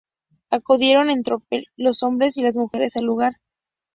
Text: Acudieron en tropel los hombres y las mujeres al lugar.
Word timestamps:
Acudieron 0.49 1.11
en 1.11 1.21
tropel 1.21 1.67
los 1.77 2.01
hombres 2.01 2.35
y 2.37 2.41
las 2.41 2.55
mujeres 2.55 2.97
al 2.97 3.03
lugar. 3.05 3.35